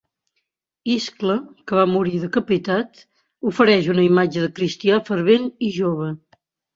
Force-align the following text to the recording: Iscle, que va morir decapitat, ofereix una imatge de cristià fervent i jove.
Iscle, 0.91 1.33
que 1.71 1.75
va 1.79 1.83
morir 1.91 2.21
decapitat, 2.23 3.03
ofereix 3.51 3.89
una 3.97 4.05
imatge 4.07 4.47
de 4.47 4.49
cristià 4.61 4.97
fervent 5.11 5.47
i 5.67 5.71
jove. 5.77 6.09